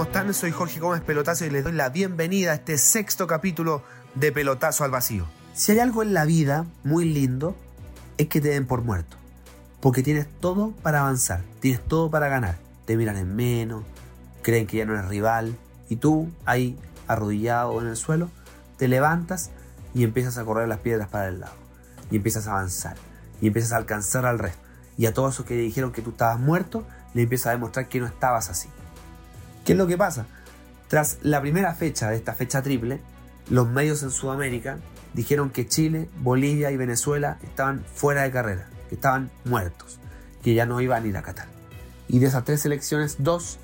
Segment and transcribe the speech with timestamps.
[0.00, 0.32] ¿Cómo están?
[0.32, 3.82] Soy Jorge Gómez Pelotazo y les doy la bienvenida a este sexto capítulo
[4.14, 5.26] de Pelotazo al Vacío.
[5.52, 7.54] Si hay algo en la vida muy lindo,
[8.16, 9.18] es que te den por muerto.
[9.82, 12.56] Porque tienes todo para avanzar, tienes todo para ganar.
[12.86, 13.84] Te miran en menos,
[14.40, 15.54] creen que ya no eres rival,
[15.90, 18.30] y tú, ahí, arrodillado en el suelo,
[18.78, 19.50] te levantas
[19.92, 21.52] y empiezas a correr las piedras para el lado.
[22.10, 22.96] Y empiezas a avanzar,
[23.42, 24.62] y empiezas a alcanzar al resto.
[24.96, 28.00] Y a todos esos que dijeron que tú estabas muerto, le empiezas a demostrar que
[28.00, 28.70] no estabas así.
[29.70, 30.26] ¿Qué es lo que pasa?
[30.88, 33.00] Tras la primera fecha de esta fecha triple,
[33.48, 34.80] los medios en Sudamérica
[35.14, 40.00] dijeron que Chile, Bolivia y Venezuela estaban fuera de carrera, que estaban muertos,
[40.42, 41.46] que ya no iban a ir a Qatar.
[42.08, 43.60] Y de esas tres selecciones, dos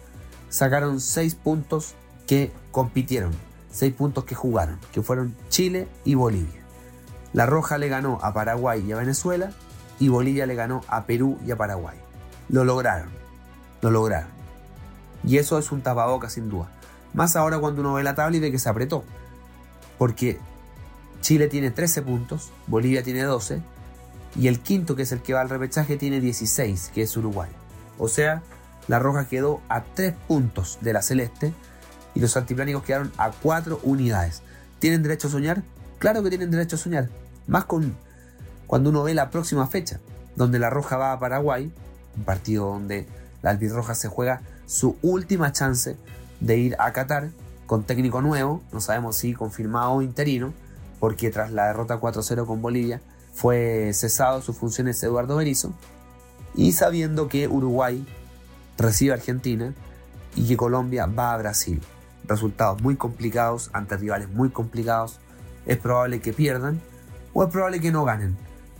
[0.48, 1.96] sacaron seis puntos
[2.28, 3.32] que compitieron,
[3.72, 6.62] seis puntos que jugaron, que fueron Chile y Bolivia.
[7.32, 9.50] La Roja le ganó a Paraguay y a Venezuela
[9.98, 11.98] y Bolivia le ganó a Perú y a Paraguay.
[12.48, 13.08] Lo lograron,
[13.80, 14.35] lo lograron.
[15.26, 16.70] Y eso es un tapaboca sin duda.
[17.12, 19.04] Más ahora cuando uno ve la tabla y ve que se apretó.
[19.98, 20.38] Porque
[21.20, 23.60] Chile tiene 13 puntos, Bolivia tiene 12
[24.38, 27.50] y el quinto, que es el que va al repechaje, tiene 16, que es Uruguay.
[27.98, 28.42] O sea,
[28.86, 31.52] la Roja quedó a 3 puntos de la Celeste
[32.14, 34.42] y los altiplánicos quedaron a 4 unidades.
[34.78, 35.62] ¿Tienen derecho a soñar?
[35.98, 37.08] Claro que tienen derecho a soñar.
[37.46, 37.96] Más con
[38.66, 40.00] cuando uno ve la próxima fecha,
[40.34, 41.72] donde la Roja va a Paraguay,
[42.16, 43.06] un partido donde
[43.42, 45.96] la albirroja se juega su última chance
[46.40, 47.30] de ir a Qatar
[47.66, 50.52] con técnico nuevo, no sabemos si confirmado o interino,
[51.00, 53.00] porque tras la derrota 4-0 con Bolivia
[53.32, 55.72] fue cesado sus funciones Eduardo Berizzo,
[56.54, 58.06] y sabiendo que Uruguay
[58.78, 59.74] recibe a Argentina
[60.34, 61.80] y que Colombia va a Brasil.
[62.24, 65.18] Resultados muy complicados ante rivales muy complicados.
[65.66, 66.80] Es probable que pierdan
[67.32, 68.36] o es probable que no ganen.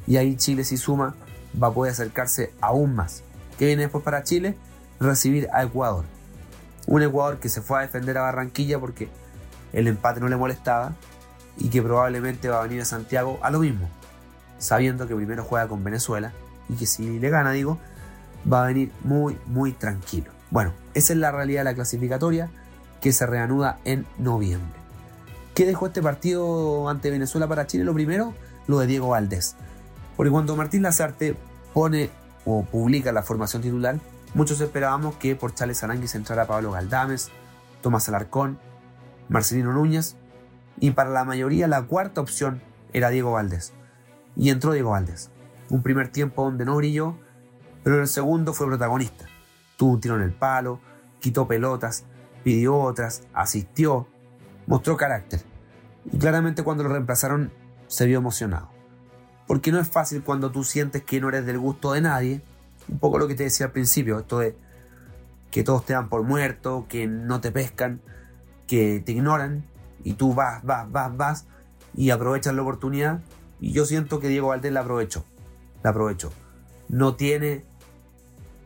[0.07, 1.15] Y ahí Chile si suma
[1.61, 3.23] va a poder acercarse aún más.
[3.59, 4.57] ¿Qué viene después para Chile?
[5.01, 6.05] Recibir a Ecuador.
[6.87, 9.09] Un Ecuador que se fue a defender a Barranquilla porque
[9.73, 10.95] el empate no le molestaba
[11.57, 13.89] y que probablemente va a venir a Santiago a lo mismo,
[14.59, 16.33] sabiendo que primero juega con Venezuela
[16.69, 17.79] y que si le gana, digo,
[18.51, 20.31] va a venir muy, muy tranquilo.
[20.51, 22.51] Bueno, esa es la realidad de la clasificatoria
[23.01, 24.79] que se reanuda en noviembre.
[25.55, 27.85] ¿Qué dejó este partido ante Venezuela para Chile?
[27.85, 28.35] Lo primero,
[28.67, 29.57] lo de Diego Valdés.
[30.17, 31.37] Porque cuando Martín Lazarte
[31.73, 32.11] pone
[32.45, 33.99] o publica la formación titular,
[34.35, 37.31] Muchos esperábamos que por Chales Aranguis entrara Pablo Galdames,
[37.81, 38.59] Tomás Alarcón,
[39.29, 40.17] Marcelino Núñez
[40.79, 43.73] y para la mayoría la cuarta opción era Diego Valdés.
[44.37, 45.31] Y entró Diego Valdés.
[45.71, 47.17] Un primer tiempo donde no brilló,
[47.83, 49.27] pero en el segundo fue protagonista.
[49.77, 50.81] Tuvo un tiro en el palo,
[51.21, 52.05] quitó pelotas,
[52.45, 54.07] pidió otras, asistió,
[54.67, 55.41] mostró carácter.
[56.13, 57.53] Y claramente cuando lo reemplazaron
[57.87, 58.71] se vio emocionado.
[59.47, 62.43] Porque no es fácil cuando tú sientes que no eres del gusto de nadie
[62.89, 64.57] un poco lo que te decía al principio, esto de
[65.51, 68.01] que todos te dan por muerto, que no te pescan,
[68.67, 69.65] que te ignoran
[70.05, 71.47] y tú vas, vas, vas, vas
[71.95, 73.21] y aprovechas la oportunidad.
[73.61, 75.25] Y yo siento que Diego Valdés la aprovechó,
[75.83, 76.31] la aprovechó.
[76.89, 77.65] No tiene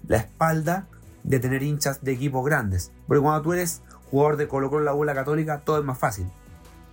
[0.07, 0.87] la espalda
[1.23, 4.87] de tener hinchas de equipos grandes, porque cuando tú eres jugador de Colo Colo en
[4.87, 6.27] la U la Católica, todo es más fácil.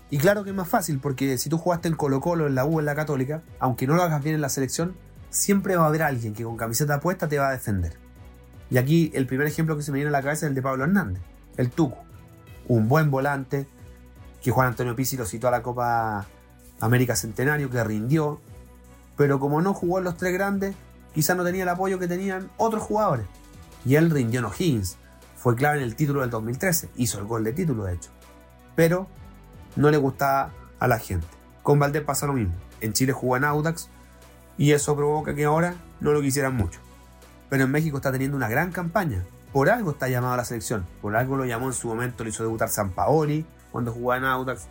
[0.09, 2.66] Y claro que es más fácil, porque si tú jugaste en Colo Colo en la
[2.66, 4.95] U en la Católica, aunque no lo hagas bien en la selección,
[5.37, 7.97] siempre va a haber alguien que con camiseta puesta te va a defender.
[8.69, 10.61] Y aquí el primer ejemplo que se me viene a la cabeza es el de
[10.61, 11.21] Pablo Hernández,
[11.55, 12.03] el Tuco.
[12.67, 13.67] Un buen volante,
[14.41, 16.25] que Juan Antonio Pizzi lo citó a la Copa
[16.79, 18.41] América Centenario, que rindió,
[19.15, 20.75] pero como no jugó en los tres grandes,
[21.13, 23.25] quizás no tenía el apoyo que tenían otros jugadores.
[23.85, 24.97] Y él rindió en O'Higgins,
[25.35, 28.09] fue clave en el título del 2013, hizo el gol de título de hecho.
[28.75, 29.07] Pero
[29.75, 31.28] no le gustaba a la gente.
[31.63, 32.53] Con Valdés pasa lo mismo.
[32.81, 33.90] En Chile jugó en Audax,
[34.57, 36.79] y eso provoca que ahora no lo quisieran mucho.
[37.49, 39.23] Pero en México está teniendo una gran campaña.
[39.53, 40.85] Por algo está llamado a la selección.
[41.01, 44.25] Por algo lo llamó en su momento, lo hizo debutar San Paoli cuando jugaba en
[44.25, 44.67] Audax.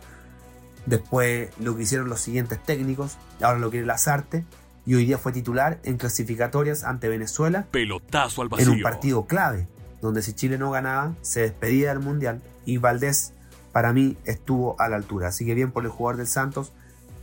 [0.85, 3.17] Después lo que hicieron los siguientes técnicos.
[3.41, 4.45] Ahora lo quiere Lazarte.
[4.85, 7.65] Y hoy día fue titular en clasificatorias ante Venezuela.
[7.71, 8.67] Pelotazo al vacío.
[8.67, 9.67] En un partido clave.
[10.01, 12.41] Donde si Chile no ganaba, se despedía del Mundial.
[12.63, 13.33] Y Valdés,
[13.73, 15.29] para mí, estuvo a la altura.
[15.29, 16.71] Así que bien por el jugador del Santos.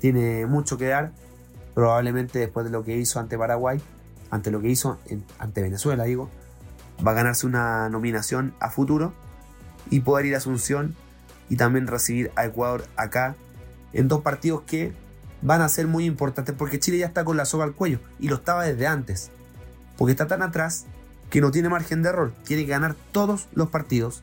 [0.00, 1.12] Tiene mucho que dar
[1.75, 3.81] probablemente después de lo que hizo ante Paraguay,
[4.31, 4.99] ante lo que hizo
[5.38, 6.31] ante Venezuela, digo,
[7.05, 9.12] va a ganarse una nominación a futuro
[9.91, 10.94] y poder ir a Asunción
[11.49, 13.37] y también recibir a Ecuador acá
[13.93, 14.93] en dos partidos que
[15.43, 18.29] van a ser muy importantes porque Chile ya está con la soga al cuello y
[18.29, 19.31] lo estaba desde antes.
[19.97, 20.87] Porque está tan atrás
[21.31, 22.32] que no tiene margen de error.
[22.44, 24.23] Tiene que ganar todos los partidos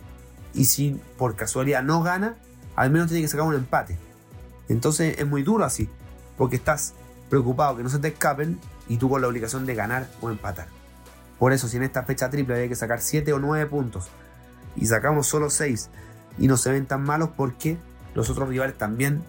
[0.54, 2.36] y si por casualidad no gana,
[2.76, 3.98] al menos tiene que sacar un empate.
[4.68, 5.90] Entonces es muy duro así
[6.38, 6.94] porque estás
[7.32, 10.68] preocupado que no se te escapen y tú con la obligación de ganar o empatar.
[11.40, 14.10] Por eso, si en esta fecha triple hay que sacar 7 o 9 puntos
[14.76, 15.90] y sacamos solo 6
[16.38, 17.78] y no se ven tan malos porque
[18.14, 19.24] los otros rivales también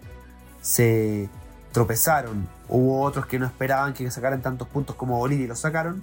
[0.61, 1.31] se
[1.71, 6.03] tropezaron, hubo otros que no esperaban que sacaran tantos puntos como Bolivia y los sacaron,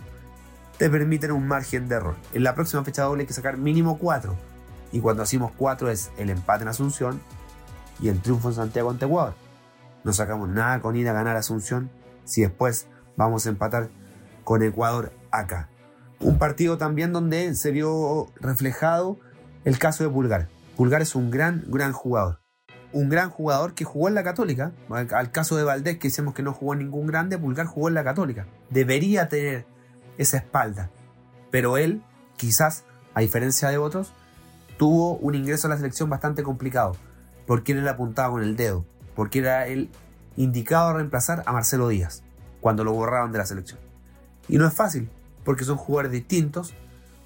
[0.77, 2.15] te permiten un margen de error.
[2.33, 4.35] En la próxima fecha doble hay que sacar mínimo 4
[4.93, 7.21] y cuando hacemos 4 es el empate en Asunción
[7.99, 9.48] y el triunfo en Santiago ante Ecuador.
[10.03, 11.91] No sacamos nada con ir a ganar Asunción
[12.23, 12.87] si después
[13.17, 13.89] vamos a empatar
[14.43, 15.69] con Ecuador acá.
[16.19, 19.19] Un partido también donde se vio reflejado
[19.63, 20.49] el caso de Pulgar.
[20.75, 22.39] Pulgar es un gran, gran jugador.
[22.91, 24.71] Un gran jugador que jugó en la Católica.
[24.89, 28.03] Al caso de Valdés, que decimos que no jugó ningún grande, Pulgar jugó en la
[28.03, 28.47] Católica.
[28.69, 29.65] Debería tener
[30.17, 30.89] esa espalda.
[31.51, 32.03] Pero él,
[32.37, 34.13] quizás, a diferencia de otros,
[34.77, 36.95] tuvo un ingreso a la selección bastante complicado.
[37.45, 38.85] Porque él apuntaba con el dedo.
[39.19, 39.89] Porque era el
[40.37, 42.23] indicado a reemplazar a Marcelo Díaz
[42.61, 43.77] cuando lo borraban de la selección.
[44.47, 45.09] Y no es fácil,
[45.43, 46.73] porque son jugadores distintos,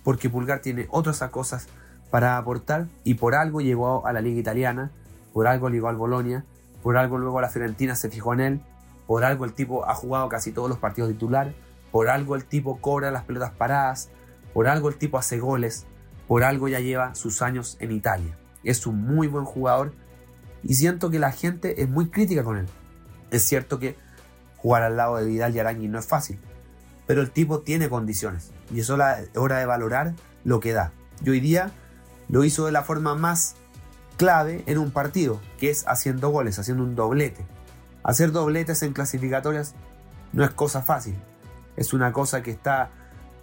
[0.04, 1.68] porque Pulgar tiene otras cosas
[2.10, 4.90] para aportar y por algo llegó a la liga italiana,
[5.34, 6.46] por algo llegó al Bolonia,
[6.82, 8.62] por algo luego la Fiorentina se fijó en él,
[9.06, 11.54] por algo el tipo ha jugado casi todos los partidos titular,
[11.92, 14.10] por algo el tipo cobra las pelotas paradas,
[14.56, 15.86] por algo el tipo hace goles,
[16.28, 18.36] por algo ya lleva sus años en Italia.
[18.64, 19.94] Es un muy buen jugador
[20.64, 22.68] y siento que la gente es muy crítica con él.
[23.32, 23.98] Es cierto que
[24.58, 26.40] jugar al lado de Vidal y Arangui no es fácil,
[27.06, 29.18] pero el tipo tiene condiciones y es hora
[29.58, 30.14] de valorar
[30.44, 30.92] lo que da.
[31.24, 31.72] Y hoy día
[32.30, 33.56] lo hizo de la forma más
[34.18, 37.46] clave en un partido, que es haciendo goles, haciendo un doblete.
[38.04, 39.76] Hacer dobletes en clasificatorias
[40.32, 41.16] no es cosa fácil,
[41.76, 42.92] es una cosa que está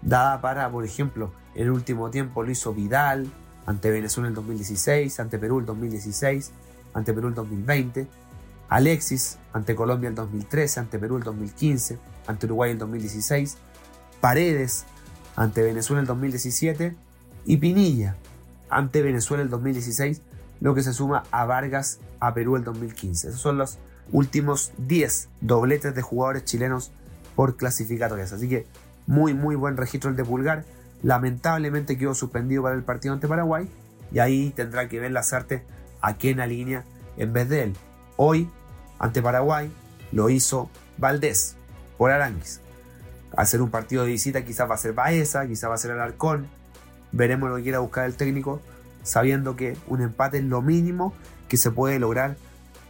[0.02, 3.30] dada para, por ejemplo, el último tiempo lo hizo Vidal
[3.66, 6.52] ante Venezuela en 2016, ante Perú en 2016,
[6.94, 8.06] ante Perú en 2020,
[8.68, 13.56] Alexis ante Colombia en 2013, ante Perú en 2015, ante Uruguay en 2016,
[14.20, 14.84] Paredes
[15.36, 16.94] ante Venezuela en 2017
[17.46, 18.16] y Pinilla
[18.68, 20.22] ante Venezuela en 2016,
[20.60, 23.28] lo que se suma a Vargas a Perú en 2015.
[23.28, 23.78] Esos son los
[24.12, 26.92] últimos 10 dobletes de jugadores chilenos
[27.34, 28.32] por clasificatorias.
[28.32, 28.66] Así que
[29.06, 30.64] muy, muy buen registro el de Pulgar.
[31.02, 33.68] Lamentablemente quedó suspendido para el partido ante Paraguay
[34.12, 35.62] y ahí tendrá que ver las artes
[36.00, 36.84] a quién alinea
[37.16, 37.76] en vez de él.
[38.16, 38.48] Hoy,
[38.98, 39.70] ante Paraguay,
[40.12, 41.56] lo hizo Valdés
[41.96, 42.60] por Aranguis.
[43.36, 46.46] Hacer un partido de visita quizás va a ser Baeza, quizás va a ser Alarcón.
[47.12, 48.60] Veremos lo que quiera buscar el técnico,
[49.02, 51.14] sabiendo que un empate es lo mínimo
[51.48, 52.36] que se puede lograr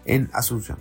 [0.04, 0.78] en Asunción.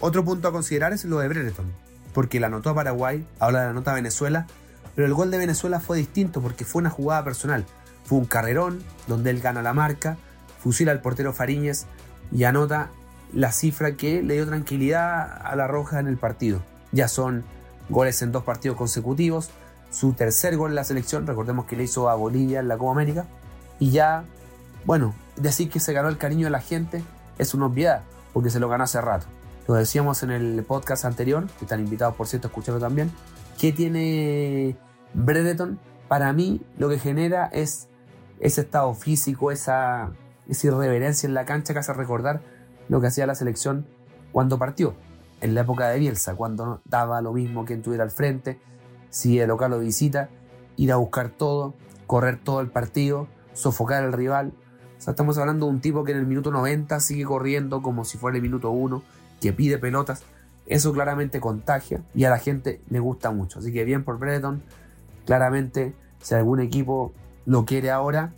[0.00, 1.66] Otro punto a considerar es lo de Brereton,
[2.12, 4.46] porque la anotó a Paraguay, de la nota a Venezuela,
[4.94, 7.64] pero el gol de Venezuela fue distinto porque fue una jugada personal.
[8.04, 10.16] Fue un carrerón donde él gana la marca,
[10.64, 11.84] fusila al portero Fariñez
[12.32, 12.88] y anota
[13.34, 16.62] la cifra que le dio tranquilidad a la Roja en el partido.
[16.90, 17.44] Ya son
[17.90, 19.50] goles en dos partidos consecutivos,
[19.90, 22.92] su tercer gol en la selección, recordemos que le hizo a Bolivia en la Copa
[22.92, 23.26] América,
[23.78, 24.24] y ya,
[24.86, 27.04] bueno, decir que se ganó el cariño de la gente
[27.38, 28.00] es una obviedad,
[28.32, 29.26] porque se lo ganó hace rato.
[29.68, 33.12] Lo decíamos en el podcast anterior, que están invitados por cierto a escucharlo también,
[33.58, 34.78] ¿qué tiene
[35.12, 35.78] Bredeton?
[36.08, 37.88] Para mí lo que genera es
[38.40, 40.10] ese estado físico, esa,
[40.48, 42.42] esa irreverencia en la cancha que hace recordar
[42.88, 43.86] lo que hacía la selección
[44.32, 44.94] cuando partió,
[45.40, 48.58] en la época de Bielsa, cuando daba lo mismo que tuviera al frente,
[49.10, 50.28] si el local lo visita,
[50.76, 51.74] ir a buscar todo,
[52.06, 54.52] correr todo el partido, sofocar al rival.
[54.98, 58.04] O sea, estamos hablando de un tipo que en el minuto 90 sigue corriendo como
[58.04, 59.02] si fuera el minuto 1,
[59.40, 60.22] que pide pelotas.
[60.66, 63.58] Eso claramente contagia y a la gente le gusta mucho.
[63.58, 64.62] Así que bien por Breton.
[65.26, 67.12] Claramente, si algún equipo
[67.46, 68.32] lo quiere ahora,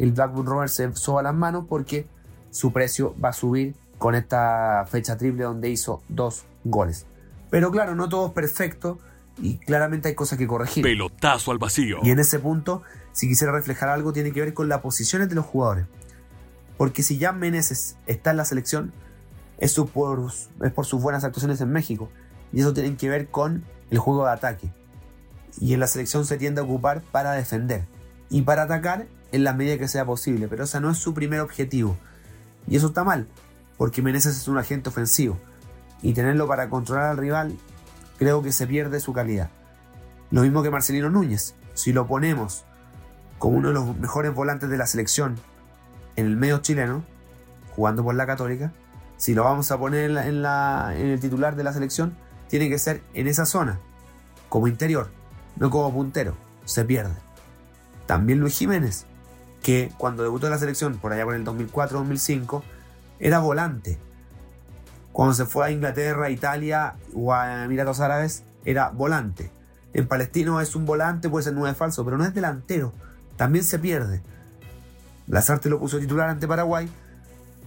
[0.00, 2.06] el Blackburn Rovers se soba las manos porque
[2.50, 7.06] su precio va a subir con esta fecha triple donde hizo dos goles.
[7.50, 8.98] Pero claro, no todo es perfecto
[9.42, 10.82] y claramente hay cosas que corregir.
[10.82, 11.98] Pelotazo al vacío.
[12.02, 15.34] Y en ese punto, si quisiera reflejar algo, tiene que ver con las posiciones de
[15.34, 15.84] los jugadores.
[16.78, 18.94] Porque si Jan Meneses está en la selección,
[19.58, 22.08] es, por, es por sus buenas actuaciones en México.
[22.54, 24.72] Y eso tiene que ver con el juego de ataque.
[25.60, 27.84] Y en la selección se tiende a ocupar para defender.
[28.30, 30.48] Y para atacar en la medida que sea posible.
[30.48, 31.96] Pero ese no es su primer objetivo.
[32.66, 33.28] Y eso está mal
[33.80, 35.38] porque Meneses es un agente ofensivo
[36.02, 37.56] y tenerlo para controlar al rival
[38.18, 39.48] creo que se pierde su calidad.
[40.30, 42.66] Lo mismo que Marcelino Núñez, si lo ponemos
[43.38, 45.36] como uno de los mejores volantes de la selección
[46.16, 47.02] en el medio chileno,
[47.74, 48.70] jugando por la Católica,
[49.16, 52.14] si lo vamos a poner en, la, en, el titular de la selección,
[52.48, 53.80] tiene que ser en esa zona,
[54.50, 55.08] como interior,
[55.56, 56.36] no como puntero.
[56.66, 57.14] Se pierde.
[58.04, 59.06] También Luis Jiménez,
[59.62, 62.62] que cuando debutó en la selección, por allá por el 2004-2005,
[63.18, 63.98] era volante.
[65.12, 69.50] Cuando se fue a Inglaterra, Italia o a Emiratos Árabes, era volante.
[69.92, 72.92] En Palestino es un volante, puede ser nueve falso, pero no es delantero.
[73.36, 74.22] También se pierde.
[75.26, 76.88] Lazarte lo puso titular ante Paraguay,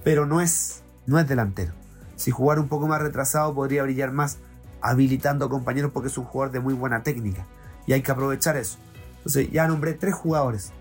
[0.03, 1.73] pero no es, no es delantero.
[2.15, 4.37] Si jugara un poco más retrasado podría brillar más,
[4.81, 7.45] habilitando a compañeros porque es un jugador de muy buena técnica.
[7.85, 8.77] Y hay que aprovechar eso.
[9.17, 10.71] Entonces ya nombré tres jugadores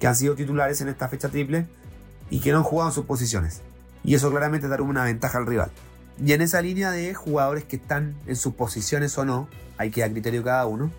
[0.00, 1.66] que han sido titulares en esta fecha triple
[2.30, 3.60] y que no han jugado en sus posiciones.
[4.02, 5.70] Y eso claramente dará una ventaja al rival.
[6.24, 10.00] Y en esa línea de jugadores que están en sus posiciones o no, hay que
[10.00, 10.90] dar criterio cada uno,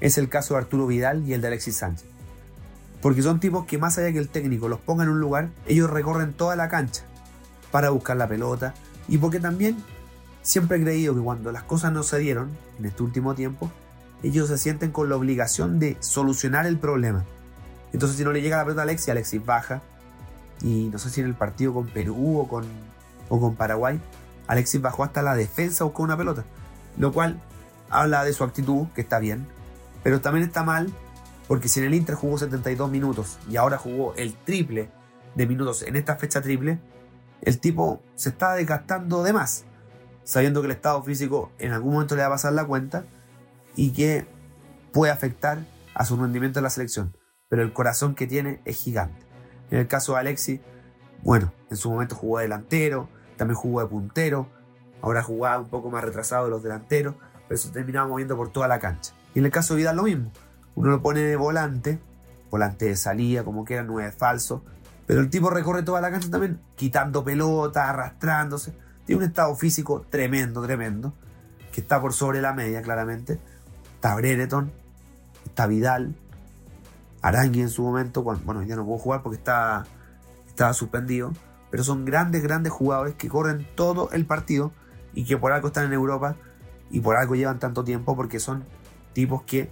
[0.00, 2.06] es el caso de Arturo Vidal y el de Alexis Sánchez.
[3.00, 5.88] Porque son tipos que más allá que el técnico los ponga en un lugar, ellos
[5.88, 7.02] recorren toda la cancha
[7.70, 8.74] para buscar la pelota.
[9.08, 9.76] Y porque también
[10.42, 13.70] siempre he creído que cuando las cosas no se dieron en este último tiempo,
[14.22, 17.24] ellos se sienten con la obligación de solucionar el problema.
[17.92, 19.82] Entonces si no le llega la pelota a Alexis, Alexis baja.
[20.62, 22.64] Y no sé si en el partido con Perú o con,
[23.28, 24.00] o con Paraguay,
[24.46, 26.44] Alexis bajó hasta la defensa buscó una pelota.
[26.98, 27.40] Lo cual
[27.90, 29.46] habla de su actitud, que está bien.
[30.02, 30.92] Pero también está mal
[31.48, 34.90] porque si en el Inter jugó 72 minutos y ahora jugó el triple
[35.34, 36.80] de minutos en esta fecha triple,
[37.42, 39.64] el tipo se está desgastando de más,
[40.24, 43.04] sabiendo que el estado físico en algún momento le va a pasar la cuenta
[43.76, 44.26] y que
[44.92, 45.58] puede afectar
[45.94, 47.15] a su rendimiento en la selección.
[47.48, 49.24] Pero el corazón que tiene es gigante.
[49.70, 50.60] En el caso de Alexis,
[51.22, 54.48] bueno, en su momento jugó de delantero, también jugó de puntero,
[55.02, 57.14] ahora jugaba un poco más retrasado de los delanteros,
[57.48, 59.12] pero se terminaba moviendo por toda la cancha.
[59.34, 60.32] Y en el caso de Vidal lo mismo,
[60.74, 61.98] uno lo pone de volante,
[62.50, 64.64] volante de salida, como quiera, nueve falso,
[65.06, 68.74] pero el tipo recorre toda la cancha también, quitando pelota, arrastrándose.
[69.04, 71.14] Tiene un estado físico tremendo, tremendo,
[71.72, 73.38] que está por sobre la media, claramente.
[73.94, 74.72] Está Brereton,
[75.44, 76.16] está Vidal,
[77.26, 79.84] Arangui en su momento, bueno, ya no puedo jugar porque está,
[80.46, 81.32] estaba suspendido,
[81.70, 84.72] pero son grandes, grandes jugadores que corren todo el partido
[85.12, 86.36] y que por algo están en Europa
[86.88, 88.64] y por algo llevan tanto tiempo porque son
[89.12, 89.68] tipos que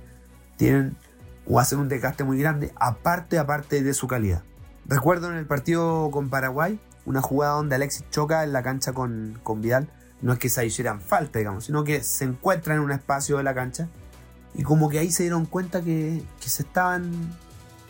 [0.56, 0.96] tienen
[1.46, 4.42] o hacen un desgaste muy grande, aparte, aparte de su calidad.
[4.86, 9.38] Recuerdo en el partido con Paraguay, una jugada donde Alexis choca en la cancha con,
[9.44, 9.88] con Vidal.
[10.22, 13.44] No es que se hicieran falta, digamos, sino que se encuentran en un espacio de
[13.44, 13.88] la cancha
[14.54, 17.12] y como que ahí se dieron cuenta que, que se estaban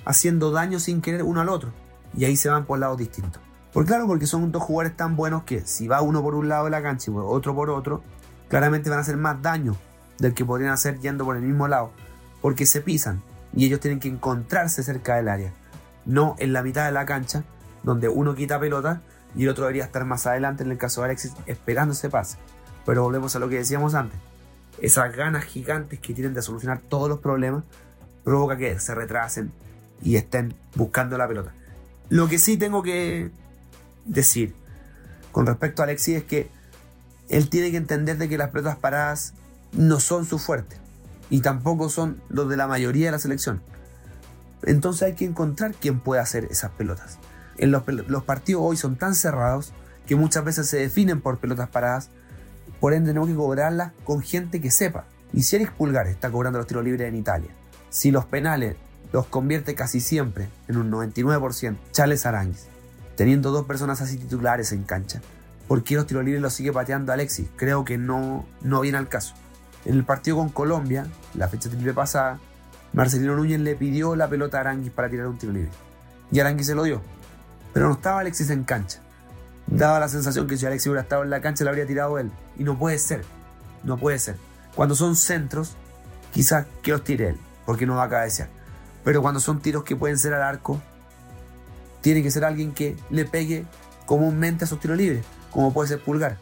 [0.05, 1.73] haciendo daño sin querer uno al otro.
[2.17, 3.43] Y ahí se van por lados distintos.
[3.73, 6.67] Por claro, porque son dos jugadores tan buenos que si va uno por un lado
[6.67, 8.03] de la cancha y otro por otro,
[8.49, 9.77] claramente van a hacer más daño
[10.19, 11.91] del que podrían hacer yendo por el mismo lado.
[12.41, 13.23] Porque se pisan
[13.55, 15.53] y ellos tienen que encontrarse cerca del área.
[16.05, 17.45] No en la mitad de la cancha,
[17.83, 19.03] donde uno quita pelota
[19.35, 22.37] y el otro debería estar más adelante en el caso de Alexis esperando ese pase.
[22.87, 24.21] Pero volvemos a lo que decíamos antes
[24.81, 27.65] esas ganas gigantes que tienen de solucionar todos los problemas,
[28.25, 29.53] provoca que se retrasen
[30.05, 31.53] y estén buscando la pelota.
[32.11, 33.31] Lo que sí tengo que
[34.05, 34.55] decir
[35.33, 36.49] con respecto a Alexis es que
[37.29, 39.35] él tiene que entender de que las pelotas paradas
[39.73, 40.77] no son su fuerte
[41.31, 43.63] y tampoco son los de la mayoría de la selección.
[44.63, 47.19] Entonces hay que encontrar quién puede hacer esas pelotas.
[47.57, 47.83] En los,
[48.25, 49.73] partidos hoy son tan cerrados
[50.07, 52.11] que muchas veces se definen por pelotas paradas
[52.81, 55.07] por ende, tenemos que cobrarlas con gente que sepa.
[55.33, 57.51] Y si Eric Pulgar está cobrando los tiros libres en Italia,
[57.89, 58.77] si los penales
[59.15, 62.67] los convierte casi siempre en un 99%, Charles Aranguis,
[63.17, 65.23] teniendo dos personas así titulares en cancha,
[65.69, 67.47] ¿por qué los tiros libres los sigue pateando Alexis?
[67.55, 69.37] Creo que no, no viene al caso.
[69.85, 72.41] En el partido con Colombia, la fecha triple pasada,
[72.93, 75.71] Marcelino Núñez le pidió la pelota a Aranguis para tirar un tiro libre.
[76.33, 77.01] Y Aranguis se lo dio.
[77.73, 79.01] Pero no estaba Alexis en cancha
[79.67, 82.31] daba la sensación que si Alexis hubiera estado en la cancha, lo habría tirado él.
[82.59, 83.25] Y no puede ser.
[83.83, 84.37] No puede ser.
[84.75, 85.77] Cuando son centros,
[86.33, 88.49] quizás que los tire él, porque no va a cabecear.
[89.05, 90.81] Pero cuando son tiros que pueden ser al arco,
[92.01, 93.67] tiene que ser alguien que le pegue
[94.07, 96.39] comúnmente a esos tiros libres, como puede ser Pulgar.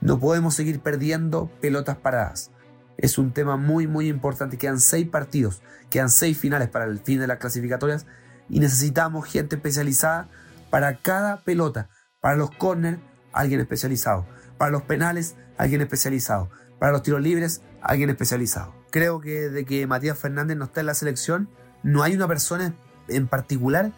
[0.00, 2.50] No podemos seguir perdiendo pelotas paradas.
[2.96, 4.58] Es un tema muy, muy importante.
[4.58, 8.06] Quedan seis partidos, quedan seis finales para el fin de las clasificatorias
[8.48, 10.28] y necesitamos gente especializada
[10.70, 11.88] para cada pelota
[12.20, 12.98] para los corners,
[13.32, 14.26] alguien especializado.
[14.56, 16.50] Para los penales, alguien especializado.
[16.78, 18.74] Para los tiros libres, alguien especializado.
[18.90, 21.48] Creo que de que Matías Fernández no está en la selección,
[21.82, 22.74] no hay una persona
[23.08, 23.92] en particular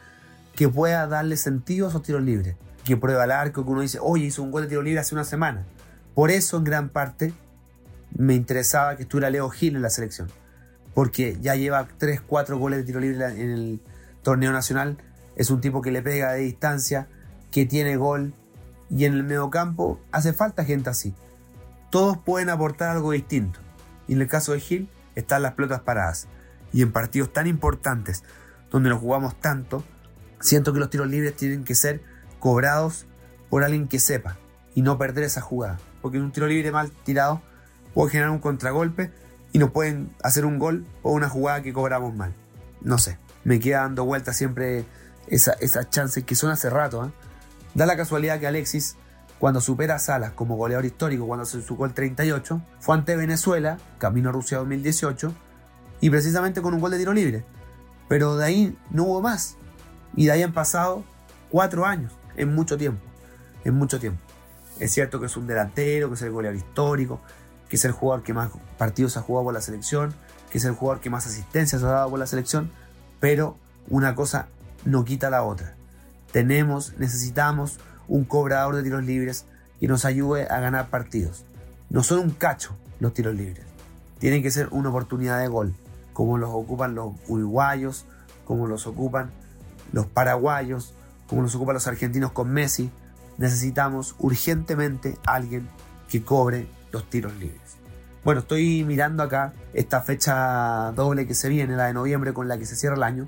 [0.54, 2.56] que pueda darle sentido a esos tiros libres.
[2.84, 5.14] Que prueba el arco, que uno dice, oye, hizo un gol de tiro libre hace
[5.14, 5.64] una semana.
[6.14, 7.32] Por eso, en gran parte,
[8.16, 10.28] me interesaba que estuviera Leo Gil en la selección.
[10.94, 13.80] porque ya lleva 3, 4 goles de tiro libre en el
[14.22, 14.98] torneo nacional.
[15.36, 17.08] Es un tipo que le pega de distancia,
[17.50, 18.34] que tiene gol.
[18.90, 21.14] Y en el mediocampo hace falta gente así.
[21.90, 23.60] Todos pueden aportar algo distinto.
[24.08, 26.26] Y en el caso de Gil están las pelotas paradas.
[26.72, 28.22] Y en partidos tan importantes,
[28.70, 29.84] donde nos jugamos tanto,
[30.40, 32.02] siento que los tiros libres tienen que ser
[32.38, 33.06] cobrados
[33.48, 34.38] por alguien que sepa
[34.74, 35.78] y no perder esa jugada.
[36.02, 37.42] Porque un tiro libre mal tirado
[37.94, 39.10] puede generar un contragolpe
[39.52, 42.34] y nos pueden hacer un gol o una jugada que cobramos mal.
[42.80, 44.84] No sé, me queda dando vuelta siempre
[45.26, 47.04] esa, esas chances que son hace rato.
[47.04, 47.10] ¿eh?
[47.74, 48.96] Da la casualidad que Alexis,
[49.38, 53.78] cuando supera a Salas como goleador histórico, cuando se su el 38, fue ante Venezuela,
[53.98, 55.34] camino Rusia 2018,
[56.00, 57.44] y precisamente con un gol de tiro libre.
[58.08, 59.56] Pero de ahí no hubo más.
[60.16, 61.04] Y de ahí han pasado
[61.50, 63.02] cuatro años, en mucho tiempo.
[63.64, 64.20] En mucho tiempo.
[64.78, 67.20] Es cierto que es un delantero, que es el goleador histórico,
[67.68, 70.14] que es el jugador que más partidos ha jugado por la selección,
[70.50, 72.70] que es el jugador que más asistencias ha dado por la selección,
[73.20, 73.56] pero
[73.88, 74.48] una cosa
[74.84, 75.74] no quita la otra.
[76.32, 77.78] Tenemos, necesitamos
[78.08, 79.44] un cobrador de tiros libres
[79.78, 81.44] que nos ayude a ganar partidos.
[81.90, 83.64] No son un cacho los tiros libres.
[84.18, 85.74] Tienen que ser una oportunidad de gol,
[86.20, 88.04] como los ocupan los uruguayos,
[88.44, 89.30] como los ocupan
[89.90, 90.92] los paraguayos,
[91.26, 92.90] como los ocupan los argentinos con Messi.
[93.38, 95.66] Necesitamos urgentemente alguien
[96.10, 97.78] que cobre los tiros libres.
[98.22, 102.58] Bueno, estoy mirando acá esta fecha doble que se viene, la de noviembre con la
[102.58, 103.26] que se cierra el año.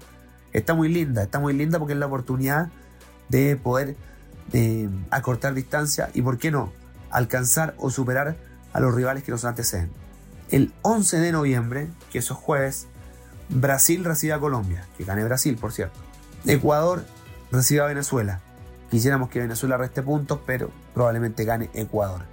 [0.53, 2.69] Está muy linda, está muy linda porque es la oportunidad
[3.31, 3.97] de poder
[4.53, 6.71] eh, acortar distancia y, ¿por qué no?,
[7.11, 8.37] alcanzar o superar
[8.75, 10.02] a los rivales que nos anteceden.
[10.53, 12.87] El 11 de noviembre, que eso es jueves,
[13.49, 15.99] Brasil recibe a Colombia, que gane Brasil, por cierto.
[16.45, 17.07] Ecuador
[17.51, 18.41] recibe a Venezuela.
[18.91, 22.25] Quisiéramos que Venezuela reste puntos, pero probablemente gane Ecuador.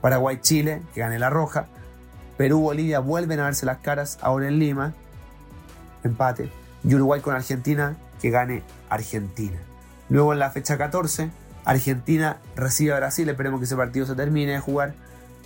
[0.00, 1.68] Paraguay-Chile, que gane la roja.
[2.38, 4.92] Perú-Bolivia vuelven a verse las caras ahora en Lima,
[6.02, 6.50] empate.
[6.82, 9.60] Y Uruguay con Argentina, que gane Argentina.
[10.08, 11.30] Luego en la fecha 14,
[11.64, 14.94] Argentina recibe a Brasil, esperemos que ese partido se termine de jugar,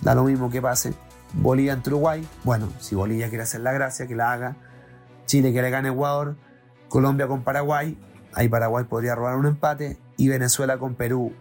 [0.00, 0.94] da lo mismo que pase.
[1.34, 4.56] Bolivia ante Uruguay, bueno, si Bolivia quiere hacer la gracia, que la haga.
[5.26, 6.36] Chile que le Ecuador,
[6.88, 7.98] Colombia con Paraguay,
[8.34, 11.32] ahí Paraguay podría robar un empate, y Venezuela con Perú,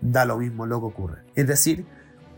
[0.00, 1.22] da lo mismo lo que ocurre.
[1.34, 1.86] Es decir,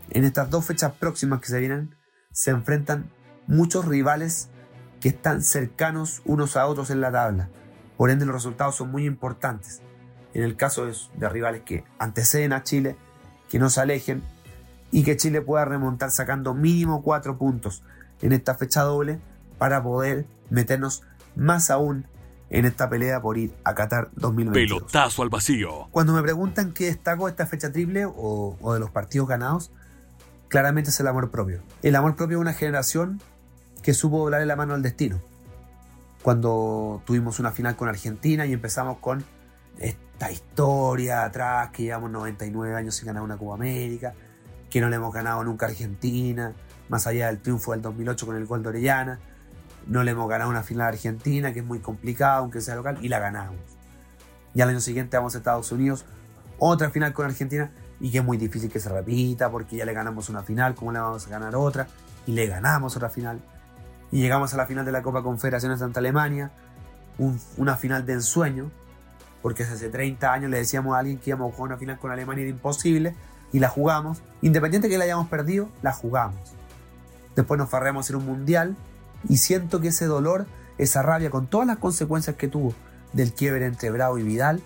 [0.09, 1.95] en estas dos fechas próximas que se vienen,
[2.31, 3.11] se enfrentan
[3.47, 4.49] muchos rivales
[4.99, 7.49] que están cercanos unos a otros en la tabla.
[7.97, 9.81] Por ende, los resultados son muy importantes.
[10.33, 12.95] En el caso de, rivales que anteceden a Chile,
[13.49, 14.21] que no se alejen
[14.91, 17.83] y que Chile pueda remontar sacando mínimo cuatro puntos
[18.21, 19.19] en esta fecha doble
[19.57, 21.03] para poder meternos
[21.35, 22.05] más aún
[22.49, 24.79] en esta pelea por ir a Qatar 2022.
[24.79, 25.87] Pelotazo al vacío.
[25.91, 29.71] Cuando me preguntan qué destaco de esta fecha triple o, o de los partidos ganados,
[30.47, 31.61] claramente es el amor propio.
[31.83, 33.21] El amor propio de una generación
[33.83, 35.19] que supo doblarle la mano al destino.
[36.23, 39.23] Cuando tuvimos una final con Argentina y empezamos con
[39.77, 44.13] esta historia atrás, que llevamos 99 años sin ganar una Copa América,
[44.69, 46.53] que no le hemos ganado nunca a Argentina,
[46.89, 49.19] más allá del triunfo del 2008 con el gol de Orellana,
[49.87, 52.97] no le hemos ganado una final a Argentina, que es muy complicado, aunque sea local,
[53.01, 53.57] y la ganamos.
[54.53, 56.05] Y al año siguiente vamos a Estados Unidos,
[56.57, 59.93] otra final con Argentina, y que es muy difícil que se repita porque ya le
[59.93, 61.87] ganamos una final, ¿cómo le vamos a ganar otra?
[62.25, 63.39] Y le ganamos otra final.
[64.11, 66.51] Y llegamos a la final de la Copa Confederaciones ante Alemania,
[67.57, 68.71] una final de ensueño,
[69.41, 72.11] porque hace 30 años le decíamos a alguien que íbamos a jugar una final con
[72.11, 73.15] Alemania era imposible,
[73.51, 74.21] y la jugamos.
[74.41, 76.39] Independiente de que la hayamos perdido, la jugamos.
[77.35, 78.75] Después nos farreamos en un mundial,
[79.27, 80.45] y siento que ese dolor,
[80.77, 82.73] esa rabia, con todas las consecuencias que tuvo
[83.13, 84.61] del quiebre entre Bravo y Vidal,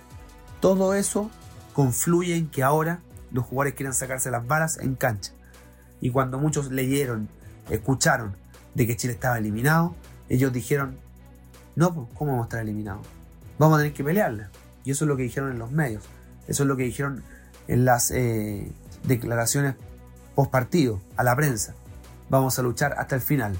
[0.60, 1.30] todo eso
[1.74, 3.00] confluye en que ahora
[3.32, 5.34] los jugadores quieren sacarse las balas en cancha.
[6.02, 7.30] Y cuando muchos leyeron,
[7.70, 8.36] escucharon
[8.76, 9.96] de que Chile estaba eliminado,
[10.30, 10.98] ellos dijeron,
[11.76, 13.06] no, pues, ¿cómo vamos a estar eliminados?
[13.58, 14.50] Vamos a tener que pelearla.
[14.84, 16.04] Y eso es lo que dijeron en los medios.
[16.48, 17.24] Eso es lo que dijeron
[17.68, 18.72] en las eh,
[19.04, 19.76] declaraciones
[20.36, 21.76] post partido a la prensa.
[22.30, 23.58] Vamos a luchar hasta el final.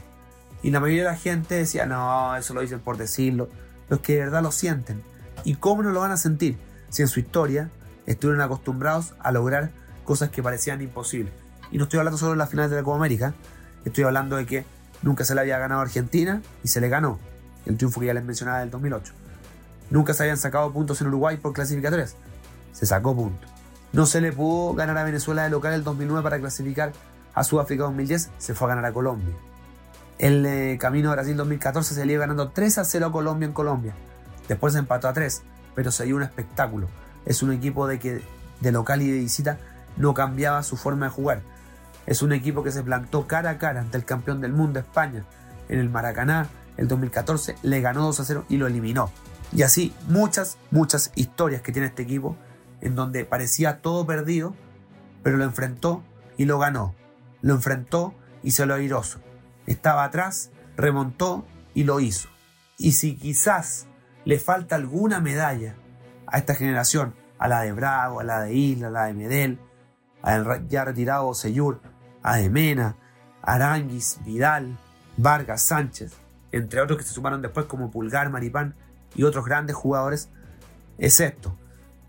[0.62, 3.50] Y la mayoría de la gente decía, no, eso lo dicen por decirlo.
[3.90, 5.04] Los que de verdad lo sienten.
[5.44, 6.58] ¿Y cómo no lo van a sentir?
[6.90, 7.70] Si en su historia
[8.06, 9.72] estuvieron acostumbrados a lograr
[10.06, 11.34] cosas que parecían imposibles.
[11.72, 13.34] Y no estoy hablando solo de las finales de la Copa América,
[13.84, 14.66] estoy hablando de que
[15.02, 17.20] nunca se le había ganado a Argentina y se le ganó.
[17.66, 19.14] El triunfo que ya les mencionaba del 2008.
[19.90, 22.16] Nunca se habían sacado puntos en Uruguay por clasificatorias.
[22.72, 23.53] Se sacó puntos.
[23.94, 26.92] No se le pudo ganar a Venezuela de local el 2009 para clasificar
[27.34, 28.32] a Sudáfrica 2010.
[28.38, 29.34] Se fue a ganar a Colombia.
[30.18, 33.46] El eh, camino a Brasil 2014 se le iba ganando 3 a 0 a Colombia
[33.46, 33.94] en Colombia.
[34.48, 35.42] Después se empató a 3,
[35.76, 36.88] pero se dio un espectáculo
[37.26, 38.22] es un equipo de que
[38.60, 39.58] de local y de visita
[39.98, 41.42] no cambiaba su forma de jugar.
[42.06, 45.24] Es un equipo que se plantó cara a cara ante el campeón del mundo España
[45.70, 49.12] en el Maracaná el 2014 le ganó 2 a 0 y lo eliminó.
[49.52, 52.36] Y así muchas, muchas historias que tiene este equipo
[52.84, 54.54] en donde parecía todo perdido,
[55.24, 56.04] pero lo enfrentó
[56.38, 56.94] y lo ganó.
[57.42, 59.20] Lo enfrentó y se lo airoso.
[59.66, 62.28] Estaba atrás, remontó y lo hizo.
[62.78, 63.88] Y si quizás
[64.26, 65.76] le falta alguna medalla
[66.28, 69.60] a esta generación, a la de Bravo, a la de Isla, a la de Medel,
[70.22, 71.80] al ya retirado Seyur,
[72.22, 72.98] a de Mena,
[73.42, 74.78] Aranguis, Vidal,
[75.16, 76.12] Vargas, Sánchez,
[76.52, 78.76] entre otros que se sumaron después como Pulgar, Maripán
[79.16, 80.30] y otros grandes jugadores,
[80.98, 81.58] excepto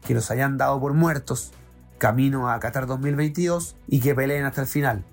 [0.07, 1.53] que los hayan dado por muertos
[1.99, 5.05] camino a Qatar 2022 y que peleen hasta el final.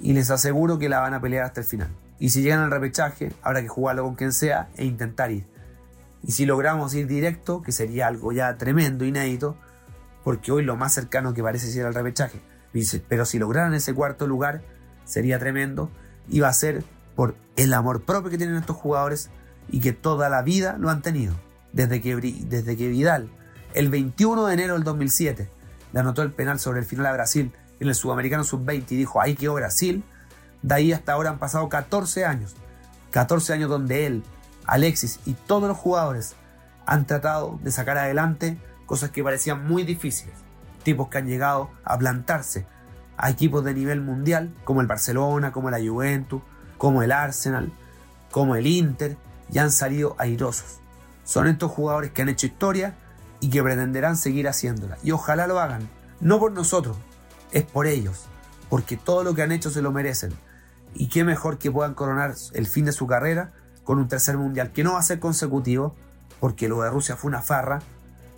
[0.00, 1.88] Y les aseguro que la van a pelear hasta el final.
[2.18, 5.46] Y si llegan al repechaje, habrá que jugarlo con quien sea e intentar ir.
[6.22, 9.56] Y si logramos ir directo, que sería algo ya tremendo, inédito,
[10.24, 12.40] porque hoy lo más cercano que parece ser el repechaje.
[13.08, 14.62] Pero si lograran ese cuarto lugar,
[15.04, 15.90] sería tremendo.
[16.28, 16.84] Y va a ser
[17.16, 19.30] por el amor propio que tienen estos jugadores
[19.68, 21.34] y que toda la vida lo han tenido.
[21.72, 23.30] Desde que, desde que Vidal,
[23.74, 25.48] el 21 de enero del 2007,
[25.92, 29.20] le anotó el penal sobre el final a Brasil en el Sudamericano Sub-20 y dijo,
[29.20, 30.04] ahí quedó Brasil.
[30.62, 32.54] De ahí hasta ahora han pasado 14 años.
[33.10, 34.22] 14 años donde él,
[34.66, 36.34] Alexis y todos los jugadores
[36.86, 40.34] han tratado de sacar adelante cosas que parecían muy difíciles.
[40.82, 42.66] Tipos que han llegado a plantarse
[43.16, 46.42] a equipos de nivel mundial como el Barcelona, como la Juventus,
[46.78, 47.72] como el Arsenal,
[48.30, 49.16] como el Inter,
[49.52, 50.78] y han salido airosos.
[51.24, 52.94] Son estos jugadores que han hecho historia
[53.42, 54.96] y que pretenderán seguir haciéndola.
[55.02, 55.88] Y ojalá lo hagan,
[56.20, 56.96] no por nosotros,
[57.50, 58.26] es por ellos,
[58.70, 60.32] porque todo lo que han hecho se lo merecen.
[60.94, 63.52] Y qué mejor que puedan coronar el fin de su carrera
[63.82, 65.96] con un tercer mundial, que no va a ser consecutivo,
[66.38, 67.82] porque lo de Rusia fue una farra,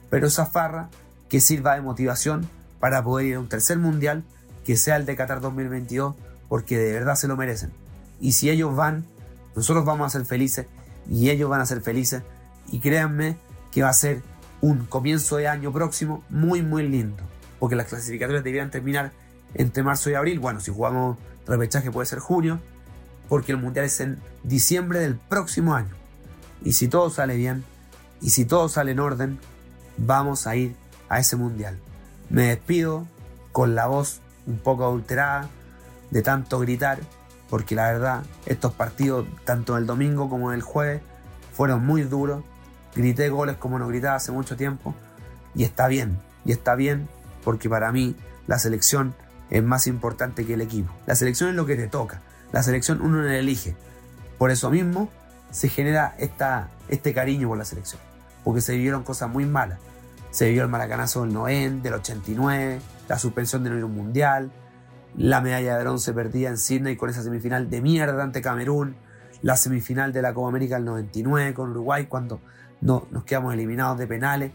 [0.08, 0.88] pero esa farra
[1.28, 2.48] que sirva de motivación
[2.80, 4.24] para poder ir a un tercer mundial,
[4.64, 6.14] que sea el de Qatar 2022,
[6.48, 7.72] porque de verdad se lo merecen.
[8.20, 9.04] Y si ellos van,
[9.54, 10.66] nosotros vamos a ser felices
[11.10, 12.22] y ellos van a ser felices.
[12.72, 13.36] Y créanme
[13.70, 14.22] que va a ser
[14.64, 17.22] un comienzo de año próximo muy, muy lindo.
[17.58, 19.12] Porque las clasificatorias deberían terminar
[19.52, 20.38] entre marzo y abril.
[20.38, 22.58] Bueno, si jugamos repechaje puede ser junio.
[23.28, 25.94] Porque el mundial es en diciembre del próximo año.
[26.62, 27.62] Y si todo sale bien,
[28.22, 29.38] y si todo sale en orden,
[29.98, 30.74] vamos a ir
[31.10, 31.78] a ese mundial.
[32.30, 33.06] Me despido
[33.52, 35.50] con la voz un poco adulterada
[36.10, 37.00] de tanto gritar
[37.50, 41.02] porque la verdad estos partidos, tanto el domingo como el jueves,
[41.52, 42.42] fueron muy duros.
[42.94, 44.94] Grité goles como no gritaba hace mucho tiempo
[45.54, 47.08] y está bien, y está bien
[47.42, 49.14] porque para mí la selección
[49.50, 50.92] es más importante que el equipo.
[51.06, 53.76] La selección es lo que te toca, la selección uno la elige.
[54.38, 55.08] Por eso mismo
[55.50, 58.00] se genera esta, este cariño por la selección,
[58.42, 59.78] porque se vivieron cosas muy malas.
[60.30, 64.50] Se vivió el maracanazo del 90, del 89, la suspensión de no ir un mundial,
[65.16, 68.96] la medalla de bronce perdida en Sydney con esa semifinal de mierda ante Camerún,
[69.42, 72.40] la semifinal de la Copa América del 99 con Uruguay cuando
[72.80, 74.52] no, nos quedamos eliminados de penales,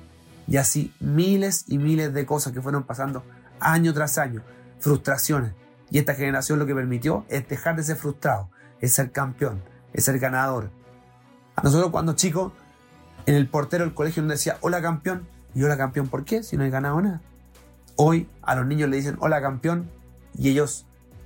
[0.47, 3.23] y así miles y miles de cosas que fueron pasando
[3.59, 4.41] año tras año,
[4.79, 5.53] frustraciones.
[5.91, 9.61] Y esta generación lo que permitió es dejar de ser frustrado, es ser campeón,
[9.93, 10.69] es ser ganador.
[11.55, 12.53] A nosotros cuando chicos,
[13.25, 16.43] en el portero del colegio nos decía, hola campeón, y hola campeón, ¿por qué?
[16.43, 17.21] Si no he ganado nada.
[17.95, 19.89] Hoy a los niños le dicen, hola campeón,
[20.37, 20.85] y ellos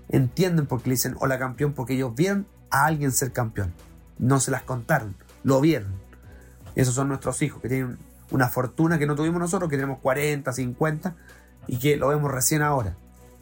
[0.09, 3.73] entienden por qué le dicen hola campeón, porque ellos vieron a alguien ser campeón.
[4.17, 6.02] No se las contaron, lo vieron.
[6.75, 7.97] Esos son nuestros hijos, que tienen
[8.31, 11.15] una fortuna que no tuvimos nosotros, que tenemos 40, 50,
[11.67, 12.95] y que lo vemos recién ahora.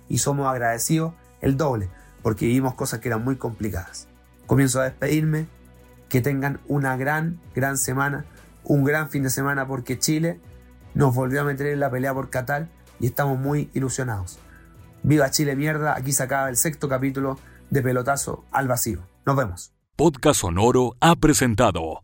[0.10, 1.90] Y somos agradecidos el doble,
[2.22, 4.08] porque vivimos cosas que eran muy complicadas.
[4.46, 5.48] Comienzo a despedirme,
[6.10, 8.26] que tengan una gran, gran semana,
[8.64, 10.40] un gran fin de semana, porque Chile
[10.94, 12.68] nos volvió a meter en la pelea por Qatar
[13.00, 14.40] y estamos muy ilusionados.
[15.04, 17.40] Viva Chile mierda, aquí se acaba el sexto capítulo
[17.70, 19.02] de Pelotazo al Vacío.
[19.26, 19.74] Nos vemos.
[19.96, 22.04] Podcast Sonoro ha presentado